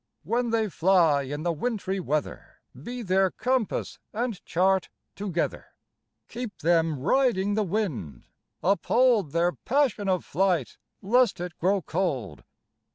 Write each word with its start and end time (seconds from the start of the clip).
When 0.23 0.49
they 0.49 0.67
fly 0.67 1.21
in 1.21 1.43
the 1.43 1.53
wintry 1.53 1.99
weather 1.99 2.59
Be 2.75 3.03
their 3.03 3.29
compass 3.29 3.99
and 4.11 4.43
chart 4.45 4.89
together. 5.15 5.67
Keep 6.27 6.57
them 6.61 6.97
riding 6.99 7.53
the 7.53 7.61
wind. 7.61 8.23
Uphold 8.63 9.31
Their 9.31 9.51
passion 9.51 10.09
of 10.09 10.25
flight 10.25 10.79
lest 11.03 11.39
it 11.39 11.55
grow 11.59 11.83
cold. 11.83 12.43